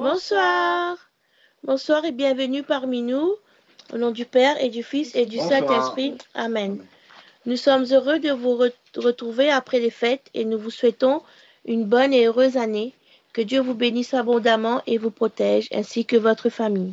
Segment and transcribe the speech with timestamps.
[0.00, 0.98] Bonsoir.
[1.64, 3.34] Bonsoir et bienvenue parmi nous.
[3.94, 5.38] Au nom du Père et du Fils et du.
[5.38, 6.18] Saint-Esprit.
[6.34, 6.84] Amen.
[7.46, 11.22] Nous sommes heureux de vous re- retrouver après les fêtes et nous vous souhaitons
[11.64, 12.92] une bonne et heureuse année.
[13.32, 16.92] Que Dieu vous bénisse abondamment et vous protège, ainsi que votre famille.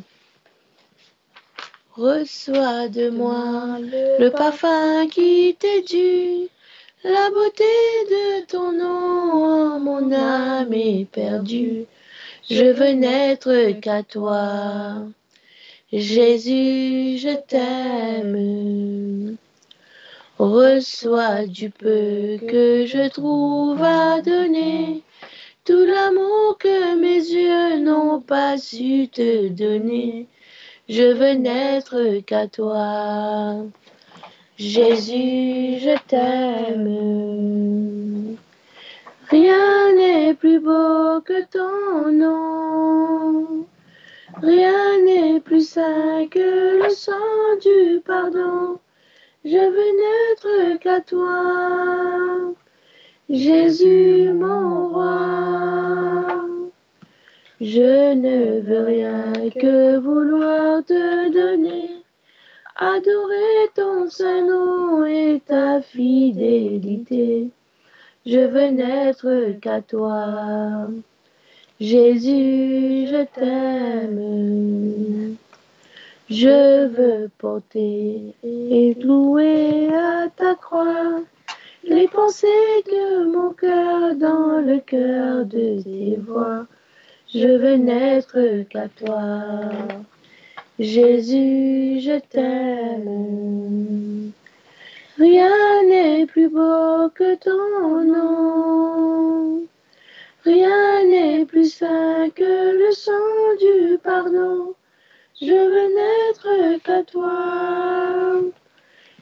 [1.92, 6.48] Reçois de moi le parfum qui t'est dû,
[7.04, 7.64] la beauté
[8.08, 11.84] de ton nom, mon âme est perdue.
[12.50, 15.06] Je veux n'être qu'à toi.
[15.90, 19.38] Jésus, je t'aime.
[20.38, 25.02] Reçois du peu que je trouve à donner,
[25.64, 30.26] tout l'amour que mes yeux n'ont pas su te donner.
[30.88, 33.56] Je veux n'être qu'à toi.
[34.58, 37.24] Jésus, je t'aime.
[39.30, 43.66] Rien n'est plus beau que ton nom.
[44.42, 48.78] Rien n'est plus saint que le sang du pardon.
[49.44, 52.54] Je veux n'être qu'à toi.
[53.30, 56.44] Jésus, mon roi.
[57.60, 62.02] Je ne veux rien que vouloir te donner.
[62.76, 67.50] Adorer ton saint nom et ta fidélité.
[68.26, 70.88] Je veux n'être qu'à toi.
[71.78, 75.36] Jésus, je t'aime.
[76.30, 81.20] Je veux porter et louer à ta croix
[81.86, 82.46] les pensées
[82.86, 86.64] de mon cœur dans le cœur de tes voix.
[87.34, 89.68] Je veux n'être qu'à toi.
[90.78, 94.32] Jésus, je t'aime.
[95.16, 99.62] Rien n'est plus beau que ton nom.
[100.44, 103.12] Rien n'est plus saint que le sang
[103.60, 104.74] du pardon.
[105.40, 108.40] Je veux n'être qu'à toi.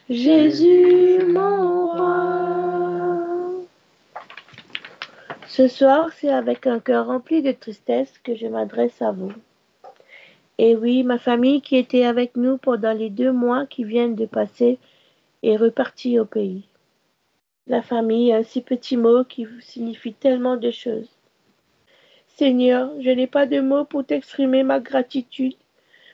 [0.08, 3.26] Jésus, mon roi.
[5.48, 9.32] Ce soir, c'est avec un cœur rempli de tristesse que je m'adresse à vous.
[10.56, 14.24] Et oui, ma famille qui était avec nous pendant les deux mois qui viennent de
[14.26, 14.78] passer
[15.42, 16.64] est repartie au pays.
[17.66, 21.08] La famille, un si petit mot qui signifie tellement de choses.
[22.28, 25.54] Seigneur, je n'ai pas de mots pour t'exprimer ma gratitude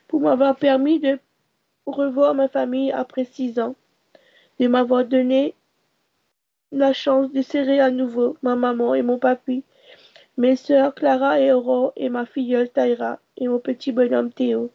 [0.09, 1.19] pour m'avoir permis de
[1.87, 3.77] revoir ma famille après six ans,
[4.59, 5.55] de m'avoir donné
[6.72, 9.62] la chance de serrer à nouveau ma maman et mon papy,
[10.37, 14.71] mes sœurs Clara et Aurore et ma filleule Taïra et mon petit bonhomme Théo.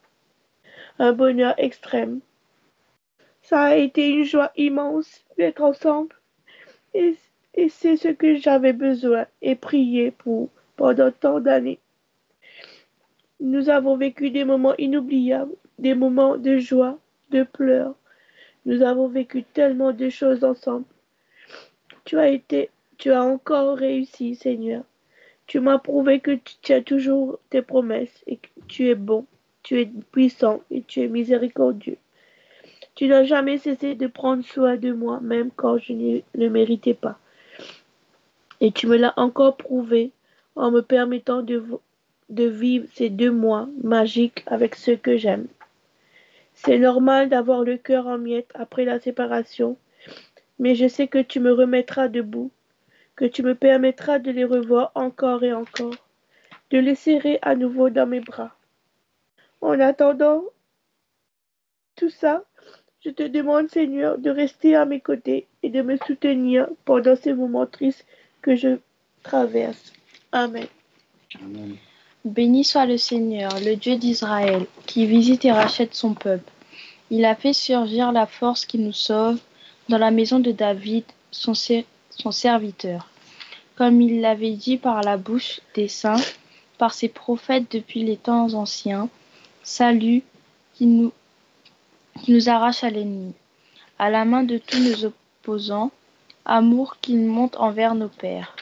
[0.99, 2.19] Un bonheur extrême.
[3.43, 6.15] Ça a été une joie immense d'être ensemble
[6.93, 7.17] et,
[7.67, 11.79] c'est ce que j'avais besoin et prié pour pendant tant d'années.
[13.41, 16.97] Nous avons vécu des moments inoubliables, des moments de joie,
[17.31, 17.95] de pleurs.
[18.65, 20.85] Nous avons vécu tellement de choses ensemble.
[22.05, 24.85] Tu as été, tu as encore réussi, Seigneur.
[25.47, 29.25] Tu m'as prouvé que tu tiens toujours tes promesses et que tu es bon,
[29.63, 31.97] tu es puissant et tu es miséricordieux.
[32.95, 36.93] Tu n'as jamais cessé de prendre soin de moi, même quand je ne le méritais
[36.93, 37.17] pas.
[38.61, 40.11] Et tu me l'as encore prouvé
[40.55, 41.63] en me permettant de,
[42.29, 45.47] vivre ces deux mois magiques avec ceux que j'aime.
[46.53, 49.75] C'est normal d'avoir le cœur en miettes après la séparation,
[50.59, 52.51] mais je sais que tu me remettras debout,
[53.15, 55.95] que tu me permettras de les revoir encore et encore,
[56.69, 58.55] de les serrer à nouveau dans mes bras.
[59.61, 60.43] En attendant
[61.95, 62.43] tout ça,
[63.03, 67.33] je te demande, Seigneur, de rester à mes côtés et de me soutenir pendant ces
[67.33, 68.05] moments tristes
[68.41, 68.77] que je
[69.23, 69.91] traverse.
[70.31, 70.67] Amen.
[71.41, 71.75] Amen.
[72.25, 76.49] Béni soit le Seigneur, le Dieu d'Israël, qui visite et rachète son peuple.
[77.09, 79.39] Il a fait surgir la force qui nous sauve
[79.89, 83.09] dans la maison de David, son, ser- son serviteur.
[83.75, 86.21] Comme il l'avait dit par la bouche des saints,
[86.77, 89.09] par ses prophètes depuis les temps anciens,
[89.63, 90.23] salut
[90.75, 91.11] qui nous,
[92.27, 93.33] nous arrache à l'ennemi,
[93.99, 95.91] à la main de tous nos opposants,
[96.45, 98.55] amour qu'il monte envers nos pères,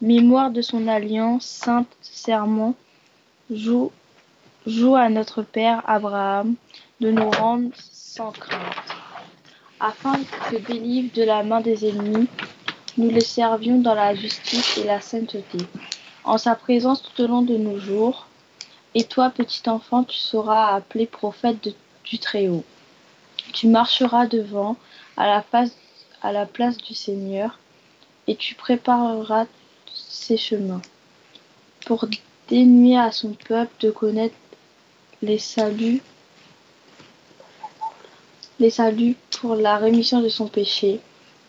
[0.00, 2.74] mémoire de son alliance, sainte serment,
[3.50, 3.90] joue,
[4.96, 6.54] à notre Père Abraham
[7.00, 8.60] de nous rendre sans crainte,
[9.80, 12.28] afin que délivre de la main des ennemis,
[12.96, 15.58] nous le servions dans la justice et la sainteté,
[16.24, 18.26] en sa présence tout au long de nos jours.
[18.94, 21.66] Et toi, petit enfant, tu seras appelé prophète
[22.04, 22.64] du Très-Haut.
[23.52, 24.76] Tu marcheras devant
[25.16, 27.58] à la, place du Seigneur,
[28.26, 29.46] et tu prépareras
[29.92, 30.82] ses chemins
[31.84, 32.06] pour
[32.48, 34.34] dénué à son peuple de connaître
[35.22, 36.02] les saluts,
[38.58, 41.00] les saluts pour la rémission de son péché,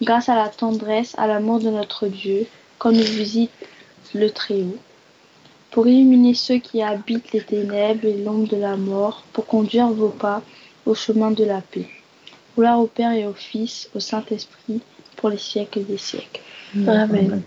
[0.01, 2.47] grâce à la tendresse, à l'amour de notre Dieu,
[2.77, 3.51] quand nous visite
[4.13, 4.77] le Très-Haut,
[5.71, 10.09] pour illuminer ceux qui habitent les ténèbres et l'ombre de la mort, pour conduire vos
[10.09, 10.41] pas
[10.85, 11.87] au chemin de la paix.
[12.57, 14.81] Gloire au Père et au Fils, au Saint-Esprit,
[15.15, 16.41] pour les siècles des siècles.
[16.87, 17.41] Amen.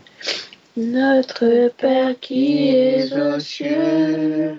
[0.76, 4.58] Notre Père qui es aux cieux,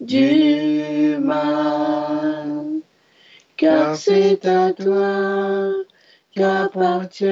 [0.00, 2.80] du mal,
[3.58, 5.70] car c'est à toi
[6.34, 7.26] qu'appartient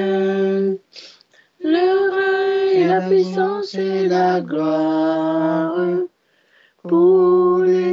[1.63, 6.01] le règne, la puissance et la gloire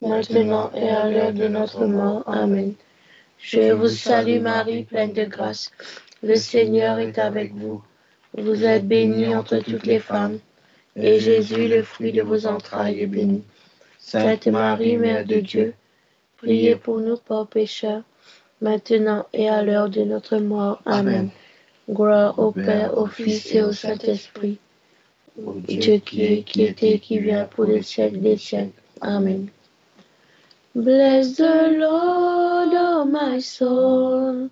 [0.00, 2.22] maintenant et à l'heure de notre mort.
[2.26, 2.74] Amen.
[3.38, 5.70] Je vous salue Marie, pleine de grâce.
[6.22, 7.82] Le Seigneur est avec vous.
[8.36, 10.38] Vous êtes bénie entre toutes les femmes,
[10.94, 13.42] et Jésus, le fruit de vos entrailles, est béni.
[13.98, 15.74] Sainte Marie, Mère de Dieu,
[16.36, 18.02] priez pour nous pauvres pécheurs,
[18.60, 20.80] maintenant et à l'heure de notre mort.
[20.86, 21.30] Amen.
[21.88, 24.58] Gloire au Père, au Fils et au Saint-Esprit.
[25.36, 28.78] Dieu qui est, qui était, qui vient pour les siècles des siècles.
[29.00, 29.48] Amen.
[30.74, 34.50] Bless the Lord, oh my soul,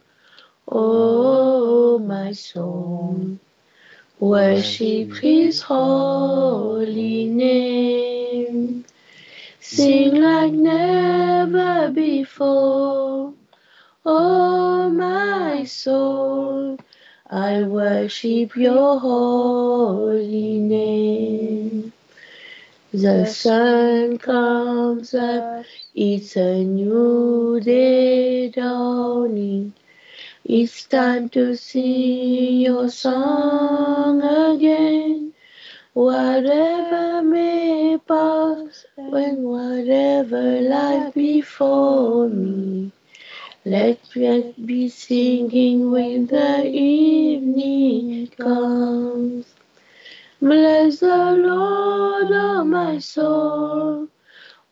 [0.68, 3.38] oh my soul.
[4.20, 8.84] Worship his holy name.
[9.60, 13.34] Sing like never before.
[14.04, 16.78] Oh, my soul,
[17.30, 21.92] I worship your holy name.
[22.92, 25.64] The sun comes up,
[25.94, 29.72] it's a new day dawning.
[30.44, 35.34] It's time to sing your song again.
[35.94, 42.92] Whatever may pass, when whatever lies before me.
[43.64, 49.46] Let me be singing when the evening comes.
[50.40, 54.06] Bless the Lord, oh my soul,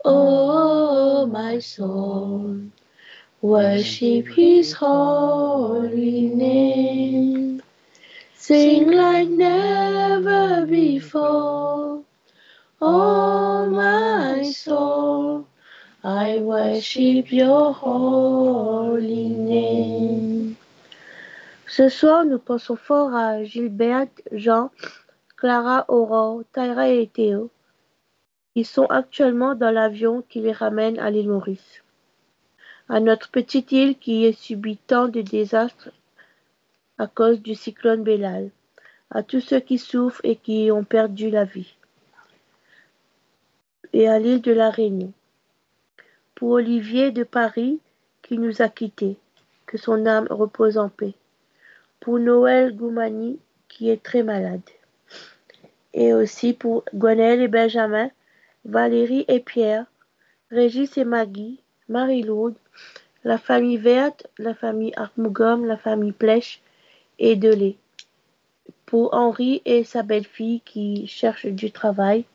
[0.05, 2.61] oh my soul.
[3.43, 7.63] Worship his holy name.
[8.37, 12.05] Sing like never before.
[12.81, 15.49] Oh my soul,
[16.05, 20.55] I worship your holy name.
[21.67, 24.71] Ce soir, nous pensons fort à Gilberte, Jean,
[25.37, 27.51] Clara, Aurore, Tyra et Théo.
[28.55, 31.83] Ils sont actuellement dans l'avion qui les ramène à l'île Maurice
[32.89, 35.91] à notre petite île qui a subi tant de désastres
[36.99, 38.51] à cause du cyclone Bélal,
[39.11, 41.75] à tous ceux qui souffrent et qui ont perdu la vie,
[43.93, 45.13] et à l'île de la Réunion.
[46.35, 47.81] Pour Olivier de Paris
[48.23, 49.17] qui nous a quittés,
[49.67, 51.15] que son âme repose en paix.
[52.01, 53.39] Pour Noël Goumani
[53.69, 54.61] qui est très malade.
[55.97, 58.11] Et aussi pour Gonel et Benjamin,
[58.67, 59.87] Valérie et Pierre,
[60.51, 62.59] Régis et Maggie, Marie-Lourdes,
[63.25, 66.61] la famille Verte, la famille Armougom, la famille Plèche
[67.19, 67.77] et Delay.
[68.85, 72.27] Pour Henri et sa belle-fille qui cherchent du travail.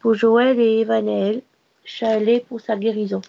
[0.00, 1.42] Pour Joël et Evanel,
[1.84, 3.22] Chalet pour sa guérison.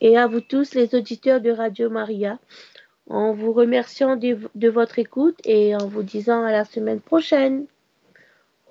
[0.00, 2.38] Et à vous tous les auditeurs de Radio Maria,
[3.08, 7.66] en vous remerciant de votre écoute et en vous disant à la semaine prochaine.